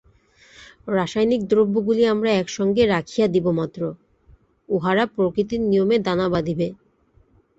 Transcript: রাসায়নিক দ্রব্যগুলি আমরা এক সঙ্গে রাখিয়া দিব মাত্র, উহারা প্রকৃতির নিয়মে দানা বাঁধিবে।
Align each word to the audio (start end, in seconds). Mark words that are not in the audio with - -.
রাসায়নিক 0.91 1.41
দ্রব্যগুলি 1.47 2.03
আমরা 2.05 2.29
এক 2.33 2.47
সঙ্গে 2.49 2.83
রাখিয়া 2.85 3.27
দিব 3.27 3.45
মাত্র, 3.51 3.81
উহারা 4.69 5.03
প্রকৃতির 5.15 5.61
নিয়মে 5.69 5.97
দানা 5.99 6.25
বাঁধিবে। 6.29 6.67